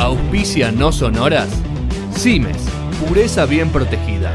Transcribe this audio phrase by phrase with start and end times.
[0.00, 1.50] Auspicia no sonoras.
[2.14, 2.56] Cimes,
[3.06, 4.32] pureza bien protegida.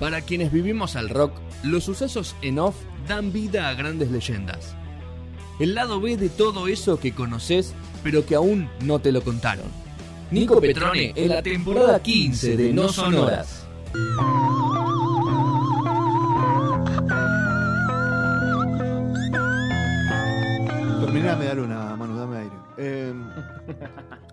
[0.00, 1.30] Para quienes vivimos al rock,
[1.62, 2.74] los sucesos en off
[3.06, 4.74] dan vida a grandes leyendas.
[5.60, 7.72] El lado B de todo eso que conoces,
[8.02, 9.66] pero que aún no te lo contaron.
[10.32, 13.64] Nico Petrone en la temporada 15 de No Sonoras.
[22.80, 23.12] Eh,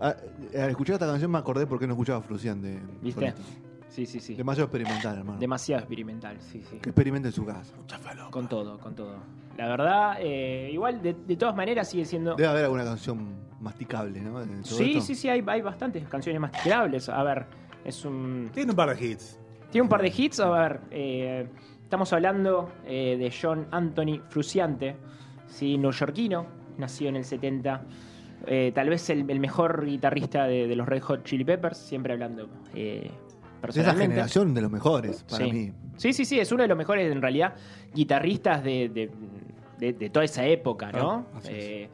[0.02, 0.16] a-
[0.64, 2.80] al escuchar esta canción me acordé por qué no escuchaba Fruciante.
[3.02, 3.34] ¿Viste?
[3.90, 4.36] Sí, sí, sí.
[4.36, 5.40] Demasiado experimental, hermano.
[5.40, 6.78] Demasiado experimental, sí, sí.
[6.80, 7.74] que experimente en su casa.
[8.30, 9.16] Con todo, con todo.
[9.58, 12.36] La verdad, eh, igual, de, de todas maneras sigue siendo...
[12.36, 14.40] Debe haber alguna canción masticable, ¿no?
[14.42, 15.02] De todo Sí, esto.
[15.06, 17.08] sí, sí, hay, hay bastantes canciones más tirables.
[17.10, 17.46] A ver,
[17.86, 18.50] es un...
[18.54, 19.40] Tiene un par de hits.
[19.72, 21.48] Tiene un par de hits, a ver, eh,
[21.82, 24.98] estamos hablando eh, de John Anthony Fruciante,
[25.48, 25.78] ¿sí?
[25.78, 26.46] neoyorquino,
[26.78, 27.82] nació en el 70,
[28.48, 32.14] eh, tal vez el, el mejor guitarrista de, de los Red Hot Chili Peppers, siempre
[32.14, 34.08] hablando eh, De esa personalmente.
[34.14, 35.52] generación de los mejores, para sí.
[35.52, 35.72] mí.
[35.98, 37.54] Sí, sí, sí, es uno de los mejores en realidad
[37.94, 41.26] guitarristas de, de- toda esa época, ¿no?
[41.34, 41.40] Ah.
[41.50, 41.90] Eh,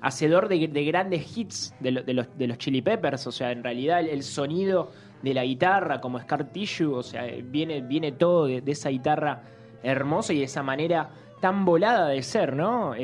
[0.00, 3.52] hacedor de, de grandes hits de, lo- de los, de los Chili Peppers, o sea,
[3.52, 4.90] en realidad el, el sonido
[5.22, 9.42] de la guitarra como Scar Tissue, o sea, viene, viene todo de, de esa guitarra
[9.82, 12.94] hermosa y de esa manera tan volada de ser, ¿no?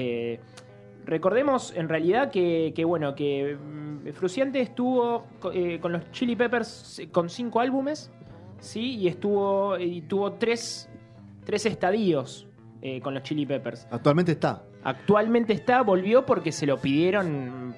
[1.07, 6.37] Recordemos en realidad que, que, bueno, que mm, Fruciante estuvo co- eh, con los Chili
[6.37, 8.11] Peppers con cinco álbumes,
[8.61, 8.97] ¿sí?
[8.97, 10.89] Y estuvo y tuvo tres,
[11.45, 12.47] tres estadios
[12.83, 13.87] eh, con los Chili Peppers.
[13.91, 14.63] Actualmente está.
[14.85, 17.75] Actualmente está, volvió porque se lo pidieron,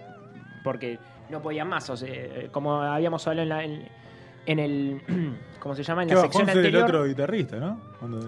[0.64, 0.98] porque
[1.30, 1.88] no podían más.
[1.90, 3.88] O sea, eh, como habíamos hablado en, la- en-
[4.46, 5.02] en el.
[5.60, 6.02] ¿Cómo se llama?
[6.02, 6.84] En la sección ser el anterior.
[6.84, 7.80] otro guitarrista, ¿no?
[7.98, 8.20] Cuando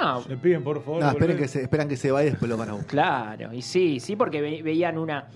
[0.00, 1.00] No, le piden, por favor.
[1.02, 2.90] No, esperen que, se, esperan que se vaya y después lo van a buscar.
[2.90, 5.26] Claro, y sí, sí, porque ve- veían una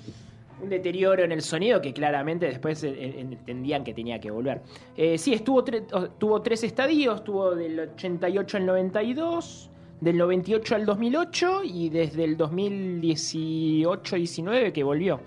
[0.63, 4.63] un deterioro en el sonido que claramente después entendían que tenía que volver.
[4.97, 5.85] Eh, sí, estuvo tre-
[6.17, 9.69] tuvo tres estadios, tuvo del 88 al 92,
[10.01, 15.21] del 98 al 2008 y desde el 2018-19 que volvió.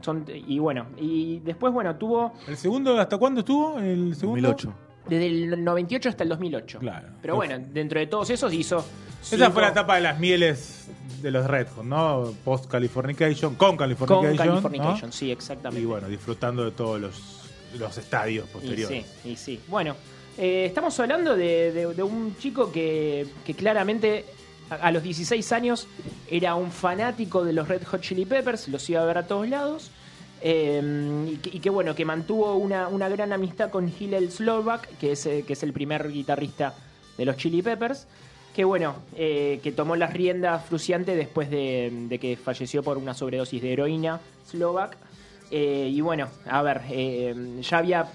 [0.00, 3.76] Son, y bueno, y después, bueno, tuvo ¿El segundo hasta cuándo estuvo?
[3.78, 4.48] ¿El segundo?
[4.48, 4.72] 2008.
[5.08, 6.78] Desde el 98 hasta el 2008.
[6.78, 7.08] Claro.
[7.22, 8.78] Pero bueno, dentro de todos esos hizo...
[9.22, 10.88] Esa cinco- fue la etapa de las mieles
[11.20, 12.32] de los Red Hot, ¿no?
[12.44, 14.36] Post Californication, con Californication.
[14.36, 14.52] Con ¿no?
[14.52, 15.82] Californication, sí, exactamente.
[15.82, 17.20] Y bueno, disfrutando de todos los,
[17.78, 19.06] los estadios Y posteriores.
[19.22, 19.60] sí, y sí.
[19.68, 19.94] Bueno,
[20.38, 24.24] eh, estamos hablando de, de- de un chico que, que claramente
[24.70, 25.86] a, a los 16 años
[26.30, 29.46] era un fanático de los Red Hot Chili Peppers, los iba a ver a todos
[29.48, 29.90] lados.
[30.42, 35.26] Eh, y, que, bueno, que mantuvo una, una gran amistad con Hillel Slovak, que es,
[35.26, 36.74] eh, que es el primer guitarrista
[37.18, 38.06] de los Chili Peppers.
[38.54, 43.14] Que bueno, eh, que tomó las riendas Fruciante después de, de que falleció por una
[43.14, 44.96] sobredosis de heroína Slovak.
[45.52, 48.08] Eh, y bueno, a ver, eh, ya había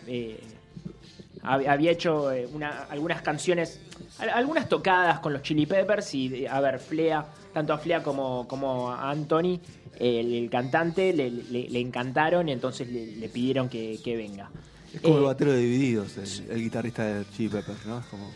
[1.43, 3.79] hab- había hecho una- algunas canciones,
[4.19, 8.45] al- algunas tocadas con los Chili Peppers y, a ver, Flea, tanto a Flea como,
[8.49, 9.59] como a Anthony,
[9.97, 14.51] el, el cantante, le, le- le encantaron y entonces le, le pidieron que, que venga.
[14.93, 17.99] Es como Eh, el batero de Divididos, el, el guitarrista de Chili Peppers, ¿no?
[17.99, 18.29] Es como.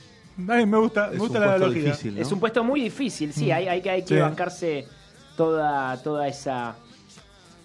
[0.47, 1.89] Ay, me gusta, me Es gusta un la puesto lógica.
[1.89, 2.21] difícil, ¿no?
[2.21, 4.21] Es un puesto muy difícil, sí, hay, hay que, hay que Sí.
[4.21, 4.85] bancarse
[5.35, 6.75] toda, toda esa...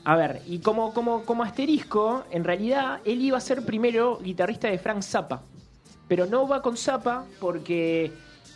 [0.07, 4.69] A ver, y como, como, como asterisco, en realidad él iba a ser primero guitarrista
[4.69, 5.41] de Frank Zappa,
[6.09, 8.13] pero no va con Zappa porque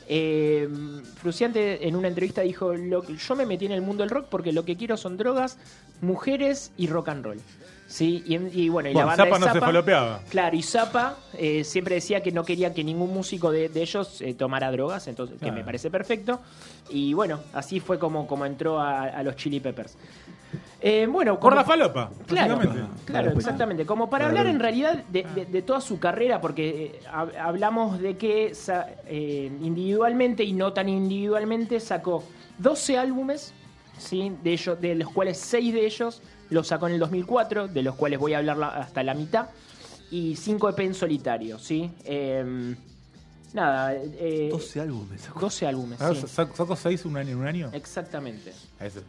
[0.09, 0.69] eh,
[1.17, 4.53] Fruciante en una entrevista dijo, "Lo- yo me metí en el mundo del rock porque
[4.53, 5.59] lo que quiero son drogas,
[6.01, 7.39] mujeres y rock and roll.
[7.89, 10.21] Sí, y, en- y bueno, y Bueno, la banda Zappa de no se falopeaba.
[10.29, 14.21] Claro, y Zappa eh, siempre decía que no quería que ningún músico de, de ellos
[14.21, 16.41] eh, tomara drogas, entonces que me parece perfecto.
[16.91, 19.97] Y bueno, así fue como, como entró a, a los Chili Peppers.
[20.81, 23.85] Eh, bueno, Por la falopa, Claro, claro, Claro, exactamente.
[23.87, 27.99] Como para hablar en realidad de, de- de toda su carrera, porque eh, hab- hablamos
[28.01, 32.23] de que sa- eh, individualmente y no tan individualmente sacó
[32.59, 33.53] 12 álbumes,
[33.99, 34.31] ¿sí?
[34.43, 37.95] de, ellos, de los cuales 6 de ellos los sacó en el 2004, de los
[37.95, 39.49] cuales voy a hablar la- hasta la mitad,
[40.11, 41.59] y 5 EP en solitario.
[41.59, 41.91] ¿sí?
[42.05, 42.75] Eh,
[43.53, 45.21] nada, eh, 12 álbumes.
[45.23, 45.41] sacó.
[45.41, 46.01] 12 álbumes.
[46.01, 46.21] Ah, sí.
[46.27, 47.71] sa- ¿Sacó seis un año en un año?
[47.73, 48.53] Exactamente.
[48.81, 49.01] Eso.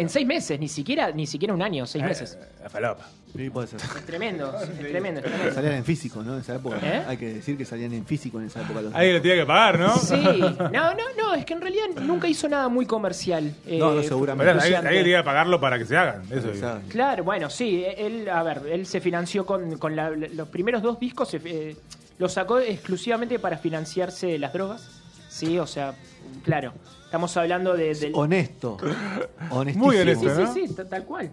[0.00, 2.38] En 6 meses, ni siquiera, ni siquiera un año, 6 meses.
[2.40, 3.06] Eh, La falopa.
[3.36, 3.78] Sí, puede ser.
[3.80, 5.54] Es tremendo, es tremendo, es tremendo.
[5.54, 6.34] Salían en físico, ¿no?
[6.34, 6.78] En esa época.
[6.82, 7.04] ¿Eh?
[7.06, 8.80] Hay que decir que salían en físico en esa época.
[8.80, 9.94] los- Alguien lo tenía que pagar, ¿no?
[9.98, 13.54] Sí, no, no, no, es que en realidad nunca hizo nada muy comercial.
[13.66, 14.50] No, no, eh, seguramente.
[14.50, 16.22] Pero alguien, alguien tenía que pagarlo para que se hagan.
[16.30, 16.50] Eso
[16.88, 20.98] Claro, bueno, sí, él, a ver, él se financió con, con la- los primeros dos
[20.98, 21.76] discos, se, eh,
[22.18, 24.88] los sacó exclusivamente para financiarse las drogas,
[25.28, 25.94] sí, o sea,
[26.42, 26.72] claro,
[27.10, 28.12] estamos hablando de, del...
[28.14, 28.76] Honesto.
[29.74, 30.54] Muy honesto, Sí, sí, ¿no?
[30.68, 31.28] sí, ta- tal cual.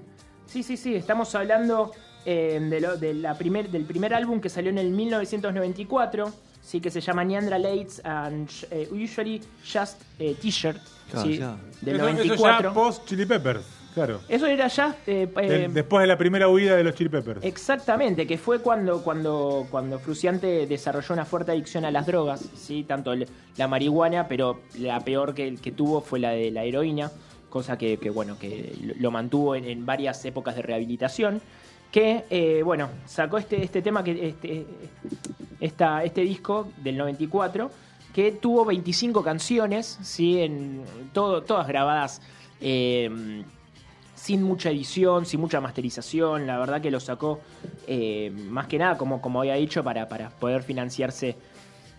[0.48, 1.92] Sí, sí, sí, estamos hablando
[2.26, 6.34] eh, de lo- de la primer, del primer álbum que salió en el 1994,
[6.64, 9.40] sí, que se llama Neandra Lates and eh, Usually
[9.72, 10.82] Just eh, T-shirt,
[11.12, 11.56] Claro, sí, ya.
[11.82, 12.70] del Eso, eso 94.
[12.70, 13.64] ya post Chili Peppers,
[14.06, 14.20] claro.
[14.30, 17.44] Eso era ya eh, eh, después de la primera huida de los Chili Peppers.
[17.44, 22.84] Exactamente, que fue cuando, cuando, cuando Fruciante desarrolló una fuerte adicción a las drogas, ¿sí?
[22.84, 27.12] tanto la marihuana, pero la peor que, que tuvo fue la de la heroína,
[27.50, 31.42] cosa que, que, bueno, que lo- lo mantuvo en, en varias épocas de rehabilitación.
[31.92, 34.66] Que eh, bueno, sacó este, este tema, que este,
[35.60, 37.72] esta, este disco del 94,
[38.14, 40.42] que tuvo 25 canciones, ¿sí?
[40.42, 40.82] en,
[41.14, 42.22] todo, todas grabadas.
[42.60, 43.44] eh,
[44.18, 46.48] sin mucha edición, sin mucha masterización.
[46.48, 47.40] La verdad que lo sacó
[47.88, 51.38] eh, más que nada, como, como había dicho, para, para poder financiarse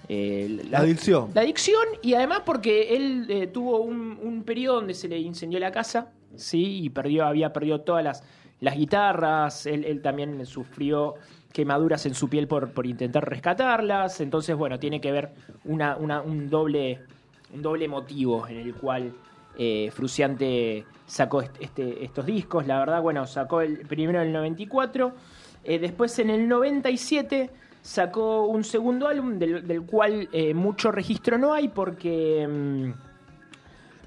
[0.09, 1.31] eh, La adicción.
[1.35, 5.59] La adicción y además porque él eh, tuvo un, un periodo donde se le incendió
[5.61, 8.23] la casa, sí, y perdió, había perdido todas las,
[8.61, 9.67] las guitarras.
[9.67, 11.15] Él, él también sufrió
[11.53, 14.21] quemaduras en su piel por, por intentar rescatarlas.
[14.21, 15.31] Entonces, bueno, tiene que ver
[15.65, 17.01] una, una- un doble
[17.55, 19.11] un doble motivo en el cual
[19.57, 22.67] eh, Fruciante sacó est- este- estos discos.
[22.67, 25.13] La verdad, bueno, sacó el primero en el 94,
[25.65, 27.51] eh, después en el 97
[27.83, 32.47] sacó un segundo álbum del, cual eh, mucho registro no hay porque...
[32.49, 32.91] mm,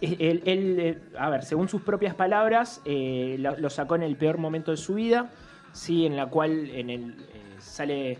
[0.02, 4.72] él, él, eh, a ver, según sus propias palabras, lo, sacó en el peor momento
[4.72, 5.30] de su vida,
[5.74, 7.16] sí, en la cual en
[7.60, 8.18] sale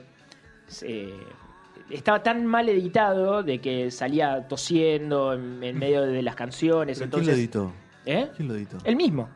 [1.90, 6.98] estaba tan mal editado de que salía tosiendo en, en medio de las canciones.
[7.00, 7.74] ¿Pero entonces, ¿Quién lo editó?
[8.06, 8.30] ¿Eh?
[8.36, 8.78] ¿Quién lo editó?
[8.84, 9.30] El mismo.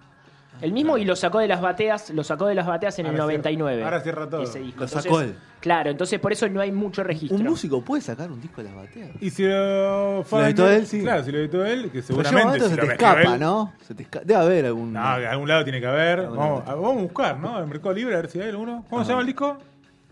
[0.61, 3.11] El mismo y lo sacó de las bateas, lo sacó de las bateas en el
[3.19, 3.83] Ahora cierra- 99.
[3.83, 4.41] ahora cierra todo.
[4.41, 4.79] Ese disco.
[4.79, 5.35] Lo Entonces, sacó él.
[5.59, 7.37] Claro, entonces por eso no hay mucho registro.
[7.37, 9.09] ¿Un músico puede sacar un disco de las bateas?
[9.19, 11.01] Y si lo, Si lo editó él, sí.
[11.01, 12.45] Claro, si lo editó él, que Pero seguramente.
[12.45, 13.73] momento si se lo te escapa, él- ¿no?
[13.81, 14.93] Se te esca- Debe haber algún.
[14.93, 16.21] No, de algún lado tiene que haber.
[16.21, 17.61] Vamos, vamos a buscar, ¿no?
[17.61, 18.85] En Mercado Libre, a ver si hay alguno.
[18.89, 19.57] ¿Cómo se llama el disco?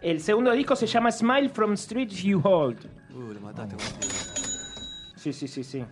[0.03, 2.77] El segundo disco se llama Smile from Streets You Hold.
[3.15, 3.75] Uh, lo mataste.
[5.15, 5.83] Sí, sí, sí, sí.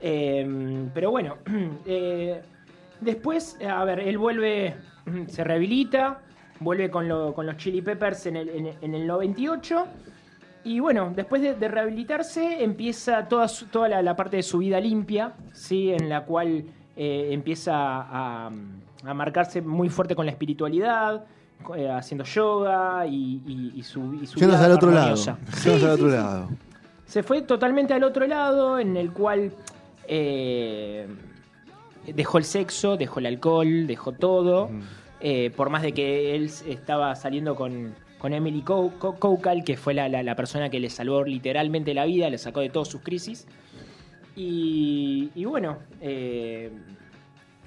[0.00, 1.38] Eh, pero bueno,
[1.86, 2.42] eh,
[3.00, 4.76] después, a ver, él vuelve,
[5.28, 6.20] se rehabilita,
[6.60, 9.86] vuelve con, lo- con los Chili Peppers en el, en, en el 98.
[10.64, 14.58] Y bueno, después de, de rehabilitarse, empieza toda, su- toda la, la parte de su
[14.58, 15.92] vida limpia, ¿sí?
[15.92, 16.64] en la cual
[16.96, 18.50] eh, empieza a,
[19.04, 21.24] a marcarse muy fuerte con la espiritualidad,
[21.76, 25.14] eh, haciendo yoga y, y- y su, y su Yéndose vida al otro lado.
[25.86, 26.14] al otro sí, sí.
[27.06, 29.52] Se fue totalmente al otro lado, en el cual
[30.08, 31.06] eh,
[32.14, 34.70] dejó el sexo, dejó el alcohol, dejó todo.
[35.20, 40.08] Eh, por más de que él estaba saliendo con, con Emily Coukal, que fue la,
[40.08, 43.46] la- la persona que le salvó literalmente la vida, le sacó de todas sus crisis.
[44.36, 45.78] Y, y bueno,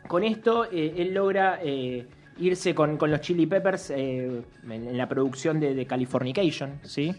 [0.07, 1.59] con esto él logra
[2.39, 7.13] irse con, con los Chili Peppers eh, en, la producción de, de Californication, ¿sí?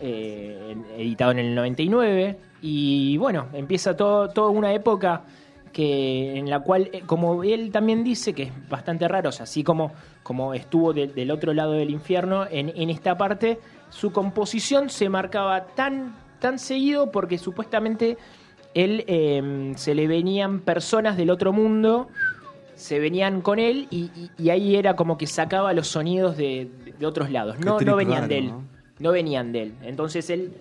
[0.00, 2.36] Eh, editado en el 99.
[2.62, 5.22] Y bueno, empieza todo, toda una época
[5.72, 9.92] que en la cual, eh, como él también dice, que es bastante raro, así como,
[10.22, 13.58] como estuvo de- del otro lado del infierno, en, en esta parte
[13.90, 18.16] su composición se marcaba tan, tan seguido porque supuestamente
[18.74, 22.08] él eh, se le venían personas del otro mundo,
[22.76, 26.70] se venían con él y, y- y ahí era como que sacaba los sonidos de,
[26.98, 28.62] de otros lados, no, no venían raro, de él, ¿no?
[29.00, 29.74] no venían de él.
[29.82, 30.52] Entonces él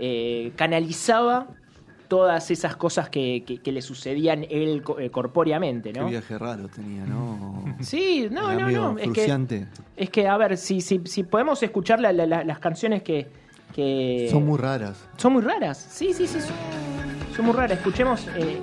[0.00, 1.46] eh, canalizaba
[2.08, 6.08] todas esas cosas que, que- que le sucedían él eh, corpóreamente, Qué ¿no?
[6.08, 7.76] viaje raro tenía, ¿no?
[7.80, 8.98] Sí, no, no, no.
[8.98, 9.36] Es que,
[9.96, 13.26] es que, a ver, si, si, si podemos escuchar la- la- la- las canciones que,
[13.74, 15.06] que- Son muy raras.
[15.18, 15.76] son muy raras.
[15.90, 16.40] Sí, sí, sí.
[16.40, 16.54] Son,
[17.36, 17.76] son muy raras.
[17.78, 18.58] Escuchemos, eh,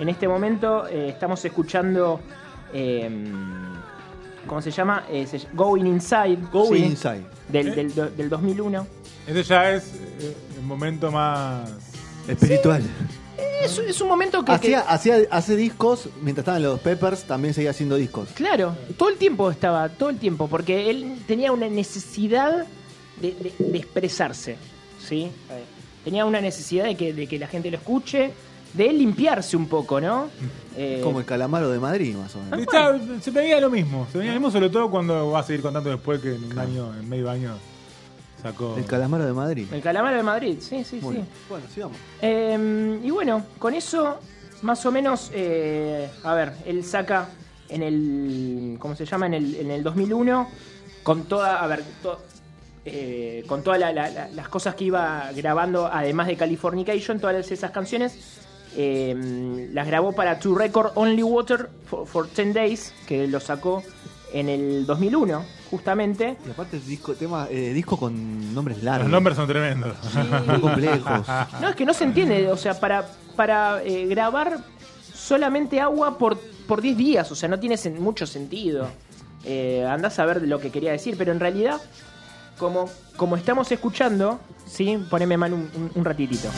[0.00, 2.20] en este momento eh, estamos escuchando,
[2.72, 3.08] eh,
[4.46, 5.04] ¿cómo se llama?
[5.10, 6.38] Eh, se- Going Inside.
[6.52, 6.84] Go ¿sí?
[6.84, 7.24] Inside.
[7.48, 8.86] Del, del, do- del 2001.
[9.26, 11.70] Ese ya es eh, el momento más.
[12.28, 12.82] Espiritual.
[13.64, 14.46] Es, es un momento que...
[14.46, 18.28] que- Hacía, hacía, hace discos, mientras estaban los Peppers, también seguía haciendo discos.
[18.34, 22.66] Claro, todo el tiempo estaba, todo el tiempo, porque él tenía una necesidad
[23.20, 24.56] de, de- de expresarse,
[25.04, 25.30] ¿sí?
[26.04, 28.32] Tenía una necesidad de que, de que la gente lo escuche,
[28.74, 30.28] de él limpiarse un poco, ¿no?
[30.76, 32.60] Eh, Como el calamaro de Madrid, más o menos.
[32.60, 34.06] Está- se veía lo mismo.
[34.10, 36.58] Se veía lo mismo, sobre todo cuando va a seguir contando después que en un
[36.58, 37.54] año, en medio año,
[38.42, 38.76] sacó.
[38.76, 39.66] El calamaro de Madrid.
[39.72, 41.26] el calamaro de Madrid, sí, sí, Bueno, sí.
[41.48, 41.96] bueno, sigamos.
[42.20, 44.18] Eh, y bueno, con eso,
[44.62, 47.28] más o menos, eh, a ver, él saca
[47.68, 49.26] en el, ¿cómo se llama?
[49.26, 50.48] En el, en el 2001,
[51.02, 52.20] con toda, a ver, to-
[52.84, 57.50] eh, con todas la- la- la- las cosas que iba grabando, además de Californication, todas
[57.50, 58.40] esas canciones,
[58.76, 63.82] eh, las grabó para To Record Only Water for, for 10 Days, que lo sacó
[64.32, 66.36] en el 2001, justamente.
[66.46, 69.04] Y aparte, disco, tema, eh, disco con nombres largos.
[69.04, 69.94] Los nombres son tremendos.
[70.46, 71.26] Muy complejos.
[71.60, 74.58] No, es que no se entiende, o sea, para, para eh, grabar
[75.14, 78.88] solamente agua por, por 10 días, o sea, no tiene sen- mucho sentido.
[79.44, 81.80] Eh, andás a ver lo que quería decir, pero en realidad,
[82.58, 84.98] como, como estamos escuchando, ¿sí?
[85.10, 86.48] Poneme mano un, un- un ratitito.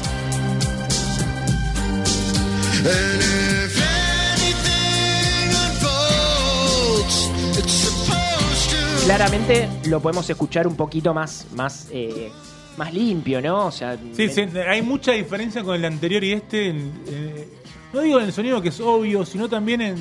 [9.04, 12.30] Claramente lo podemos escuchar un poquito más, más, eh,
[12.78, 13.66] más limpio, ¿no?
[13.66, 16.68] O sea, Sí, me- sí, hay mucha diferencia con el anterior y este.
[16.70, 17.48] en- eh,
[17.92, 19.96] no digo en el sonido que es obvio, sino también en,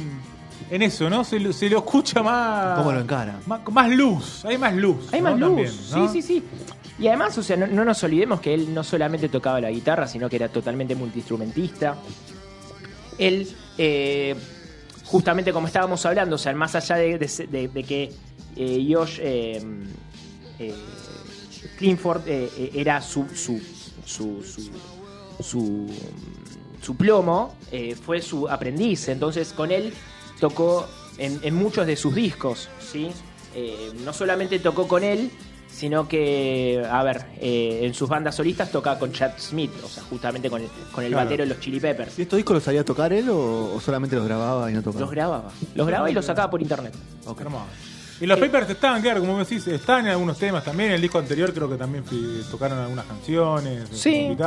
[0.71, 1.23] en eso, ¿no?
[1.25, 2.77] Se, lo- se lo escucha más.
[2.77, 3.39] ¿Cómo lo encara?
[3.45, 5.09] Más, luz, hay más luz.
[5.11, 5.31] Hay ¿no?
[5.31, 6.07] más luz, También, ¿no?
[6.13, 6.43] sí, sí, sí.
[6.99, 10.07] Y además, o sea, no, no nos olvidemos que él no solamente tocaba la guitarra,
[10.07, 11.97] sino que era totalmente multiinstrumentista.
[13.17, 14.35] Él, eh,
[15.05, 17.19] justamente como estábamos hablando, o sea, más allá de,
[17.87, 18.11] que
[18.55, 19.61] eh, Josh eh,
[20.59, 20.73] eh,
[21.77, 23.61] Clifford eh, era su, su,
[24.05, 24.43] su,
[25.39, 25.87] su,
[26.81, 27.55] su, plomo,
[28.05, 29.07] fue su aprendiz.
[29.09, 29.93] Entonces, con él
[30.39, 33.11] tocó en, muchos de sus discos, ¿sí?
[34.03, 35.31] No solamente tocó con él,
[35.73, 40.03] sino que, a ver, eh, en sus bandas solistas toca con Chad Smith, o sea,
[40.03, 41.25] justamente con el, con el Claro.
[41.25, 42.17] batero de los Chili Peppers.
[42.19, 45.01] ¿Y estos discos los sabía tocar él o, o solamente los grababa y no tocaba?
[45.01, 45.51] Los grababa.
[45.75, 46.93] Los grababa y los sacaba por internet.
[47.25, 47.41] Ok.
[47.41, 47.65] Hermoso.
[48.21, 50.89] Y los Papers están, claro, como decís, están en algunos temas también.
[50.89, 52.03] En el disco anterior creo que también
[52.49, 53.89] tocaron algunas canciones.
[53.91, 54.37] Sí.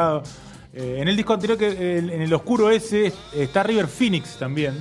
[0.73, 4.75] Eh, en el disco anterior, que eh, en el oscuro ese, está River Phoenix también.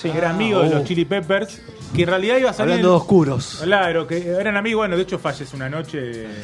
[0.00, 0.10] Sí.
[0.10, 0.74] que era amigo de oh.
[0.78, 1.60] los Chili Peppers.
[1.94, 2.74] Que en realidad iba a salir.
[2.74, 3.60] Hablando de oscuros.
[3.64, 5.98] Claro, que eran amigos, bueno, de hecho fallece una noche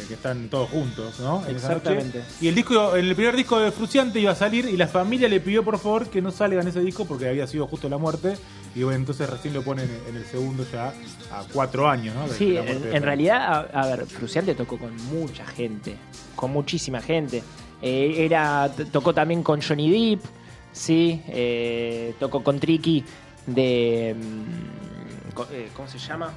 [0.09, 1.47] que están todos juntos, ¿no?
[1.47, 2.25] Exactamente.
[2.41, 5.39] Y el disco, el primer disco de Fruciante iba a salir y la familia le
[5.39, 8.35] pidió por favor que no salga en ese disco porque había sido justo la muerte.
[8.75, 10.89] Y bueno, entonces recién lo ponen en el segundo ya
[11.31, 12.27] a cuatro años, ¿no?
[12.27, 15.97] Sí, en, realidad, a, a ver, Fruciante tocó con mucha gente,
[16.35, 17.45] con muchísima gente.
[17.83, 20.25] Eh, era, tocó también con Johnny Depp,
[20.73, 23.05] sí, eh, tocó con Tricky
[23.47, 24.15] de...
[24.19, 26.31] mm, eh, ¿Cómo se llama?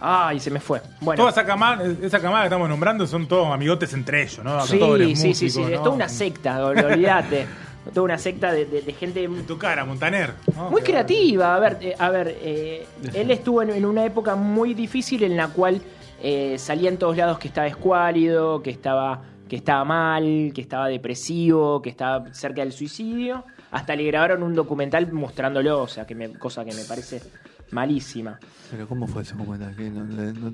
[0.00, 0.80] Ay, se me fue.
[1.00, 4.60] Bueno, Toda esa camada, esa camada que estamos nombrando son todos amigotes entre ellos, ¿no?
[4.62, 4.78] sí,
[5.14, 7.46] sí, sí, sí, es toda una secta, ol- olvídate.
[7.94, 10.32] toda una secta de, de- de gente En tu cara, Montaner.
[10.56, 10.70] ¿no?
[10.70, 14.72] Muy creativa, a ver, eh, a ver, eh, él estuvo en, en una época muy
[14.74, 15.82] difícil en la cual
[16.22, 20.88] eh, salía en todos lados que estaba escuálido, que estaba, que estaba mal, que estaba
[20.88, 23.44] depresivo, que estaba cerca del suicidio.
[23.72, 27.22] Hasta le grabaron un documental mostrándolo, o sea, que me- cosa que me parece
[27.70, 28.38] malísima.
[28.70, 29.74] Pero ¿cómo fue ese documental?
[29.76, 30.52] ¿Qué, no- le- no-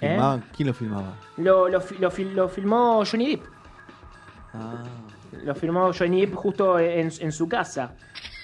[0.00, 0.18] ¿Eh?
[0.56, 1.14] ¿Quién lo filmaba?
[1.36, 3.44] Lo, lo, fi- lo fil- lo filmó Johnny Depp.
[4.54, 4.82] Ah,
[5.44, 7.92] Lo filmó Johnny Depp justo en, en su casa.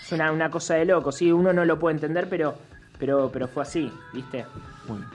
[0.03, 2.55] Es una, una cosa de loco, sí, uno no lo puede entender, pero,
[2.99, 4.47] pero, pero fue así, ¿viste?
[4.87, 5.11] muy bien.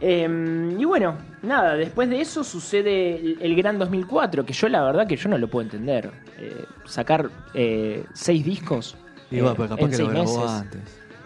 [0.00, 4.82] Eh, y bueno, nada, después de eso sucede el, el Gran 2004, que yo la
[4.84, 6.10] verdad que yo no lo puedo entender.
[6.38, 8.94] Eh, sacar eh, seis discos
[9.30, 10.50] Y eh, bueno, pero capaz en que seis lo grabó meses.
[10.50, 10.80] antes.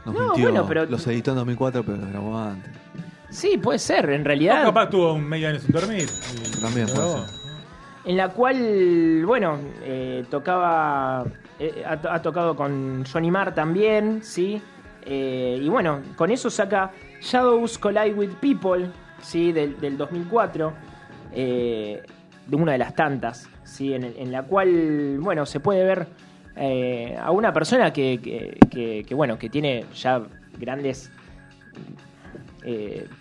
[0.07, 0.45] Nos No, mintió.
[0.45, 2.73] bueno, pero- Los editó en 2004, pero los grabó antes.
[3.31, 4.65] Sí, puede ser, en No, realidad.
[4.65, 6.07] capaz tuvo un medio año sin dormir.
[6.35, 7.41] y- También puede ser.
[8.05, 11.25] En la cual, bueno, eh, tocaba.
[11.59, 14.63] eh, ha, ha tocado con Johnny Marr también, ¿sí?
[15.13, 18.89] Eh, y bueno, con eso saca Shadows Collide with People,
[19.21, 19.51] ¿sí?
[19.51, 20.73] Del, del 2004.
[21.33, 22.03] eh,
[22.47, 23.93] de una de las tantas, ¿sí?
[23.95, 26.09] En, la cual, bueno, se puede ver
[26.57, 28.19] eh, a una persona que,
[28.71, 30.21] que- bueno, que tiene ya
[30.59, 31.11] grandes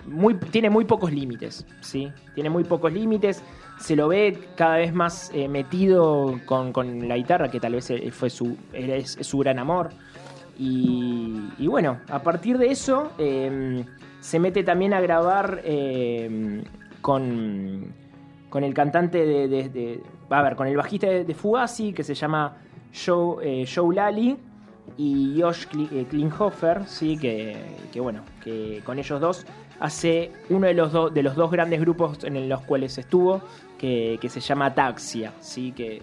[0.07, 2.11] muy, tiene muy pocos límites, ¿sí?
[2.33, 3.43] Tiene muy pocos límites.
[3.79, 8.29] Se lo ve cada vez más metido con, con la guitarra, que tal vez fue
[8.31, 9.89] su, es su gran amor.
[10.61, 13.85] Y, bueno, a partir de eso eh,
[14.19, 16.61] se mete también a grabar eh,
[17.01, 17.93] con,
[18.49, 22.13] con el cantante de, de- A ver, con el bajista de, de Fugazi, que se
[22.13, 22.57] llama
[22.93, 24.37] Joe, eh, Joe Lally
[24.97, 27.55] y Josh eh, Klinghoffer, sí, que,
[27.93, 29.45] que bueno, que con ellos dos
[29.79, 33.41] hace uno de los, de los dos grandes grupos en los cuales estuvo,
[33.77, 36.01] que, que se llama Taxia, sí, que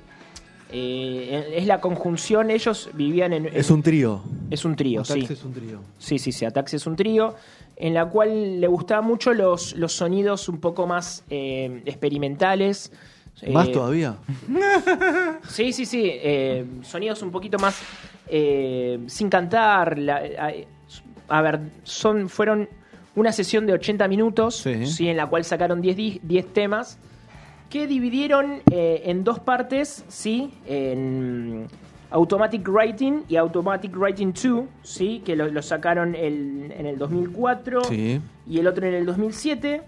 [0.73, 3.47] eh, es la conjunción, ellos vivían en...
[3.47, 4.23] Es un trío.
[4.51, 5.13] es un trío, sí.
[5.21, 5.81] Atax es un trío.
[5.99, 7.35] Sí, sí, sí, Ataxia es un trío
[7.77, 12.91] en la cual le gustaban mucho los, los sonidos un poco más eh, experimentales.
[13.53, 14.17] ¿Más Eh, todavía?
[15.49, 16.11] Sí, sí, sí.
[16.13, 17.79] eh, sonidos un poquito más
[18.29, 19.99] eh, sin cantar.
[19.99, 20.53] la- a,
[21.39, 22.69] a ver, son, fueron
[23.15, 24.87] una sesión de 80 minutos, Sí.
[24.87, 26.99] sí, en la cual sacaron 10, di- 10 temas
[27.71, 31.67] que dividieron eh, en dos partes, sí, en,
[32.11, 35.23] Automatic Writing y Automatic Writing 2, ¿sí?
[35.25, 38.21] que lo, lo sacaron el- en el 2004 Sí.
[38.49, 39.83] y el otro en el 2007.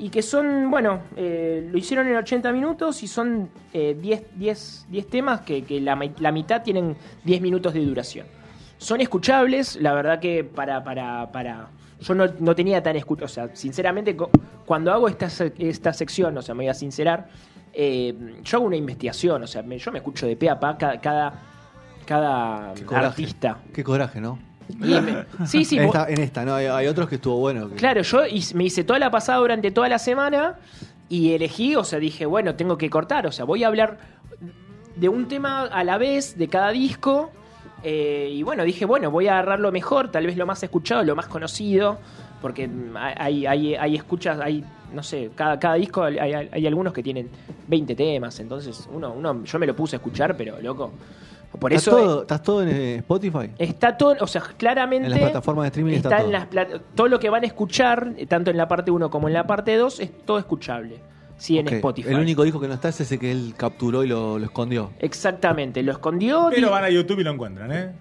[0.00, 4.86] Y que son, bueno, eh, lo hicieron en 80 minutos y son eh, 10, 10,
[4.88, 8.26] 10 temas que, que la, la mitad tienen 10 minutos de duración.
[8.78, 10.82] Son escuchables, la verdad que para...
[10.84, 11.68] para, para
[12.00, 14.16] yo no, no tenía tan escuchado, o sea, sinceramente,
[14.66, 15.28] cuando hago esta,
[15.58, 17.28] esta sección, o sea, me voy a sincerar,
[17.72, 18.14] eh,
[18.44, 21.00] yo hago una investigación, o sea, me- yo me escucho de pe a pa cada,
[21.00, 21.42] cada,
[22.06, 23.58] cada Qué artista.
[23.74, 24.38] Qué coraje, ¿no?
[24.78, 26.54] Me- sí, sí, en, vos- esta, en esta, ¿no?
[26.54, 27.68] Hay, hay otros que estuvo bueno.
[27.68, 28.20] que- Claro, yo
[28.54, 30.56] me hice toda la pasada durante toda la semana
[31.08, 33.98] y elegí, o sea, dije, bueno, tengo que cortar, o sea, voy a hablar
[34.96, 37.30] de un tema a la vez de cada disco.
[37.82, 41.02] Eh, y bueno, dije, bueno, voy a agarrar lo mejor, tal vez lo más escuchado,
[41.04, 41.98] lo más conocido,
[42.42, 47.02] porque mm, hay, hay, hay escuchas, hay, no sé, cada, cada disco hay, algunos que
[47.02, 47.28] tienen
[47.66, 50.92] 20 temas, entonces uno, uno, yo me lo puse a escuchar, pero loco.
[51.58, 53.50] Por ¿Estás, eso todo, ¿Estás todo en eh, Spotify?
[53.58, 55.06] Está todo, o sea, claramente.
[55.06, 56.32] En las plataformas de streaming está en todo.
[56.32, 59.28] las pla- todo lo que van a escuchar, eh, tanto en la parte 1 como
[59.28, 61.00] en la parte 2, es todo escuchable.
[61.38, 61.68] Sí, en.
[61.68, 62.08] Spotify.
[62.10, 64.90] El único disco que no está es ese que él capturó y lo, lo escondió.
[64.98, 66.48] Exactamente, lo escondió.
[66.50, 67.92] Pero van a YouTube y lo encuentran, ¿eh?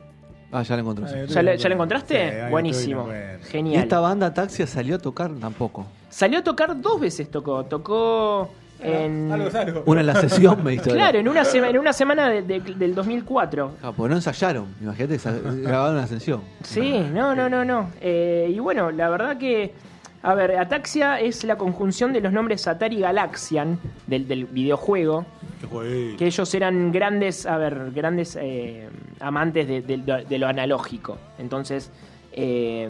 [0.52, 1.08] Ah, ya lo encontró.
[1.08, 1.14] sí.
[1.36, 2.30] Ah, ¿Ya, lo encontraste?
[2.46, 3.02] Sí, Buenísimo.
[3.04, 3.48] encuentro.
[3.48, 3.84] Y Genial.
[3.84, 5.86] esta banda Taxia salió a tocar tampoco.
[6.10, 7.66] Salió a tocar dos veces, tocó.
[7.66, 9.30] Tocó en.
[9.32, 9.84] Algo algo.
[9.86, 10.90] Una en la sesión me hizo.
[10.92, 13.72] Claro, en una, sema- en una semana de- de- del 2004.
[13.84, 14.68] Ah, pues no ensayaron.
[14.82, 15.20] Imagínate,
[15.64, 16.42] grabaron una sesión.
[16.64, 17.90] Sí, no, no, no, no.
[18.00, 19.74] Eh, y bueno, la verdad que,
[20.24, 25.26] a ver, Ataxia es la conjunción de los nombres Atari y Galaxian del, del videojuego,
[26.18, 31.18] que ellos eran grandes, a ver, grandes eh, amantes de, de- de lo analógico.
[31.40, 31.92] Entonces,
[32.34, 32.90] eh,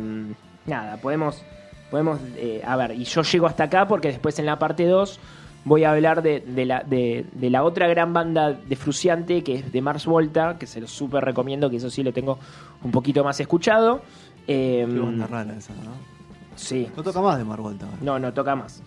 [0.65, 1.43] nada, podemos,
[1.91, 5.19] podemos, eh, a ver, y yo llego hasta acá porque después en la parte 2
[5.65, 9.55] voy a hablar de, de la, de, de la otra gran banda de Fruciante, que
[9.55, 12.39] es de Mars Volta, que se lo súper recomiendo, que eso sí lo tengo
[12.84, 14.01] un poquito más escuchado.
[14.48, 16.16] Eh, Qué banda rara esa, ¿no?
[16.57, 17.85] Sí, No toca más de Mar Vuelta.
[17.85, 17.97] ahora.
[18.01, 18.81] no, no toca más.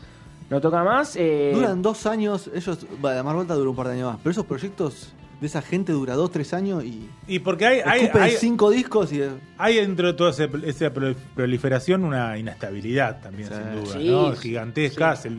[0.51, 1.15] No toca más.
[1.17, 4.33] eh, Duran dos años, ellos, bueno, Mar Vuelta duró un par de años más, pero
[4.33, 7.81] esos proyectos de esa gente dura dos, tres años y Y porque hay,
[8.13, 9.23] hay, cinco discos y
[9.57, 13.55] hay dentro de toda ese- esa pro- proliferación una inestabilidad también, Sí.
[13.55, 13.93] sin duda.
[13.99, 14.33] Sí, ¿no?
[14.35, 14.49] sí.
[14.49, 15.31] Gigantesca, se,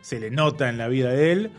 [0.00, 1.50] se le nota en la vida de él.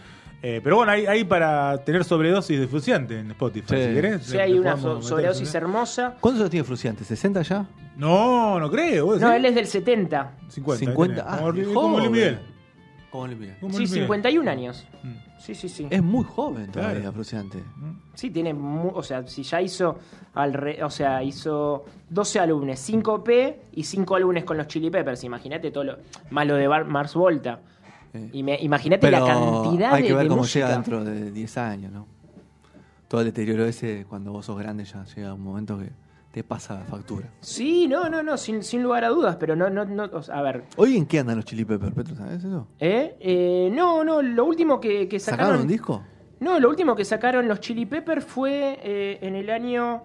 [0.43, 3.83] Eh, pero bueno, hay, hay para tener sobredosis de Fruciante en Spotify, Sí.
[3.87, 4.23] si querés.
[4.23, 6.17] sí, hay una so- sobredosis hermosa.
[6.19, 7.03] ¿Cuántos años tiene Fruciante?
[7.03, 7.65] ¿60 ya?
[7.95, 9.05] No, no creo.
[9.05, 10.31] ¿vos No, él es del 70.
[10.47, 10.85] 50.
[10.85, 11.29] 50, tiene.
[11.29, 12.39] ah, como, qué como Luis joven.
[13.11, 14.03] Como Sí, Luis Miguel.
[14.05, 14.87] 51 años.
[15.03, 15.13] Mm.
[15.39, 15.87] Sí, sí, sí.
[15.89, 17.13] Es muy joven todavía, Claro.
[17.13, 17.59] Fruciante.
[18.13, 19.97] Sí, tiene, mu- o sea, si ya hizo,
[20.33, 25.23] al re- o sea, hizo 12 álbumes, 5P y 5 álbumes con los Chili Peppers.
[25.23, 25.97] Imagínate todo lo,
[26.29, 27.59] más lo de Bar- Mars Volta.
[28.13, 28.29] Eh.
[28.33, 30.65] Y me- imagínate la cantidad hay de, que ver de cómo música.
[30.65, 32.07] llega dentro de 10 años, ¿no?
[33.07, 35.89] Todo el deterioro ese, cuando vos sos grande ya llega un momento que
[36.31, 37.27] te pasa la factura.
[37.41, 40.35] Sí, no, no, no, sin, sin lugar a dudas, pero no, no, no, o sea,
[40.39, 40.63] a ver.
[40.77, 42.15] ¿Hoy en qué andan los Chili Peppers, Petro?
[42.15, 42.67] ¿Sabes eso?
[42.79, 43.15] ¿eh?
[43.19, 45.61] Eh, no, no, lo último que, que ¿Sacaron sacaron.
[45.63, 46.03] un disco?
[46.39, 50.03] No, lo último que sacaron los Chili Peppers fue eh, en el año.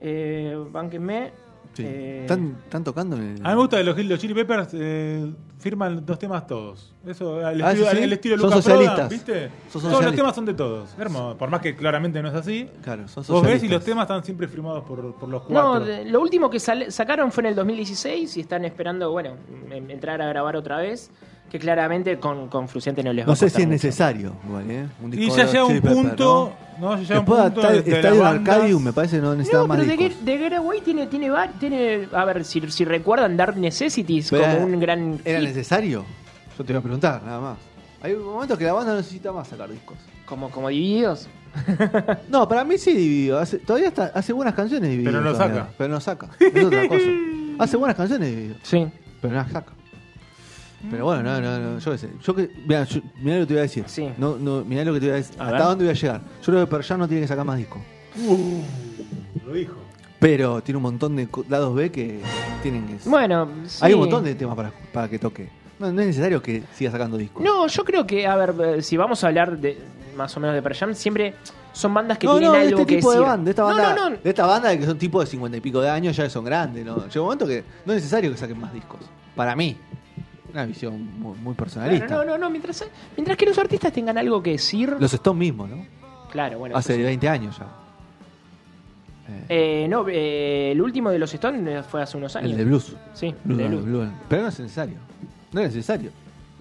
[0.00, 1.32] Eh, bánquenme.
[1.78, 1.84] Sí.
[1.86, 3.46] eh, ¿Están, están tocando en el...
[3.46, 6.92] A mí me gusta que los, los Chili Peppers eh, firman dos temas todos.
[7.06, 8.02] Eso, al Ah, estilo, ¿sí, sí?
[8.04, 8.94] al estilo Son Lucas socialistas.
[8.94, 9.50] Prodan, ¿viste?
[9.72, 10.90] Todos los temas son de todos.
[10.98, 11.36] Hermoso.
[11.38, 12.68] Por más que claramente no es así.
[12.82, 15.78] Claro, son Vos ves y los temas están siempre firmados por, por los cuatro.
[15.78, 19.34] No, de- lo último que sal- sacaron fue en el 2016 y están esperando, bueno,
[19.70, 21.10] em- entrar a grabar otra vez.
[21.50, 23.72] Que claramente con, con Fruciante no les va No a sé costar si es mucho.
[23.86, 24.86] necesario, igual, ¿eh?
[25.02, 26.52] Un y disco ya de llega un punto.
[26.60, 26.67] ¿no?
[26.80, 26.96] ¿No?
[26.96, 29.34] Ya llega un Después punto de de, de Estadio las Arcadium me parece que no
[29.34, 30.18] necesitaba No, más pero The, discos.
[30.18, 34.44] Get- The Getaway tiene, tiene, va- tiene, a ver, si, si recuerdan Dark Necessities Pero
[34.44, 36.04] como un gran ¿Era hit, necesario?
[36.56, 37.58] Yo te iba a preguntar, nada más.
[38.00, 39.96] Hay momentos que la banda no necesita más sacar discos.
[40.26, 41.28] como, como divididos.
[42.28, 43.38] No, para mí sí dividido.
[43.38, 45.12] Hace- todavía está, hace buenas canciones dividido.
[45.12, 45.56] Pero no todavía.
[45.62, 45.70] saca.
[45.78, 46.28] Pero no saca.
[46.38, 47.04] Es otra cosa.
[47.58, 48.54] Hace buenas canciones dividido.
[48.62, 48.86] Sí.
[49.20, 49.72] Pero no las saca.
[50.90, 52.08] Pero bueno, no, no, no, yo qué sé.
[52.22, 53.84] Yo que, mirá, yo- mirá lo que te voy a decir.
[53.88, 54.08] Sí.
[54.16, 55.34] No, no, mirá lo que te voy a decir.
[55.38, 55.62] A ¿Hasta ver.
[55.66, 56.20] dónde voy a llegar?
[56.40, 57.82] Yo creo que Pearl Jam no tiene que sacar más discos.
[59.46, 59.74] Lo dijo.
[60.18, 62.20] Pero tiene un montón de co- lados B que
[62.62, 63.08] tienen que...
[63.08, 63.48] Bueno,
[63.80, 63.94] Hay sí.
[63.94, 65.48] un montón de temas para, para que toque.
[65.78, 67.42] No, no es necesario que siga sacando discos.
[67.44, 69.78] No, yo creo que, a ver, eh, si vamos a hablar de
[70.16, 71.34] más o menos de Pearl Jam, siempre
[71.72, 73.28] son bandas que no, tienen no, de algo este que tipo de decir.
[73.30, 74.16] banda, de esta No, banda, no, no.
[74.16, 76.84] de esta banda que son tipos de cincuenta y pico de años, ya son grandes,
[76.84, 76.96] ¿no?
[77.06, 78.98] Llega un momento que no es necesario que saquen más discos.
[79.36, 79.76] Para mí.
[80.52, 82.06] Una visión muy, muy personalista.
[82.06, 82.84] Claro, no, no, no, mientras,
[83.16, 84.94] mientras que los artistas tengan algo que decir.
[84.98, 85.84] Los Stones mismos, ¿no?
[86.30, 86.76] Claro, bueno.
[86.76, 87.02] Hace sí.
[87.02, 87.66] 20 años ya.
[89.28, 89.44] Eh,
[89.84, 92.50] Eh, no, eh, el último de los Stones fue hace unos años.
[92.52, 92.96] el de blues.
[93.12, 93.84] Sí, de blues.
[93.84, 94.08] Blue.
[94.28, 94.96] Pero no es necesario.
[95.52, 96.10] No es necesario.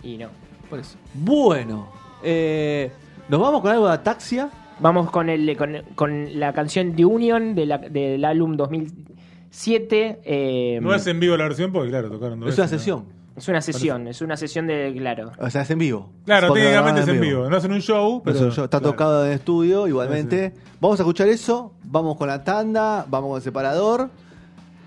[0.04, 0.28] Y no.
[0.69, 0.97] Por eso.
[1.13, 1.88] Bueno.
[2.23, 2.91] eh,
[3.30, 4.50] nos vamos con algo de Ataxia.
[4.80, 10.19] Vamos con, el, con, con la canción The Union de la- del álbum 2007.
[10.23, 13.06] eh, No es en vivo la versión porque, claro, tocaron dos Es una ¿no?
[13.38, 15.32] Es una sesión, es una sesión de, claro.
[15.39, 16.10] O sea, es en vivo.
[16.26, 17.47] Claro, Porque técnicamente es en vivo.
[17.47, 18.89] No hacen un show, Pero está claro.
[18.91, 20.54] tocado en estudio igualmente.
[20.82, 24.10] Vamos a escuchar eso, vamos con la tanda, vamos con el separador,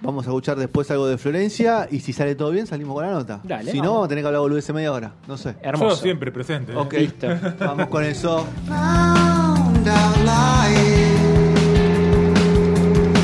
[0.02, 3.12] vamos a escuchar después algo de Florencia y si sale todo bien salimos con la
[3.12, 3.40] nota.
[3.44, 3.92] Dale, si no, vamos.
[3.94, 5.54] vamos a tener que hablar boludez media hora, no sé.
[5.62, 5.96] Hermoso.
[5.96, 6.72] Yo siempre presente.
[6.72, 6.76] ¿eh?
[6.76, 7.28] Ok, Listo.
[7.60, 8.46] vamos con eso.
[8.66, 11.09] Found out lying